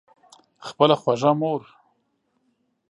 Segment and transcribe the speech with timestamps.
[0.67, 1.63] خپله خوږه مور